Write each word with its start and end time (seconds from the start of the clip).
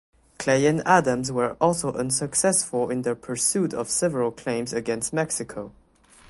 Clay 0.39 0.65
and 0.65 0.81
Adams 0.83 1.31
were 1.31 1.55
also 1.61 1.93
unsuccessful 1.93 2.89
in 2.89 3.03
their 3.03 3.13
pursuit 3.13 3.71
of 3.71 3.87
several 3.91 4.31
claims 4.31 4.73
against 4.73 5.13
Mexico. 5.13 5.73